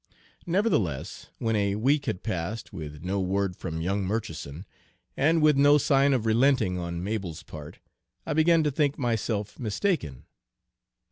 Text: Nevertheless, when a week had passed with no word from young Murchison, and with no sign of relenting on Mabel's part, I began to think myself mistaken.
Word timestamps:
Nevertheless, 0.47 1.27
when 1.37 1.55
a 1.55 1.75
week 1.75 2.05
had 2.07 2.23
passed 2.23 2.73
with 2.73 3.03
no 3.03 3.19
word 3.19 3.55
from 3.55 3.81
young 3.83 4.03
Murchison, 4.03 4.65
and 5.15 5.43
with 5.43 5.55
no 5.55 5.77
sign 5.77 6.11
of 6.11 6.25
relenting 6.25 6.79
on 6.79 7.03
Mabel's 7.03 7.43
part, 7.43 7.77
I 8.25 8.33
began 8.33 8.63
to 8.63 8.71
think 8.71 8.97
myself 8.97 9.59
mistaken. 9.59 10.25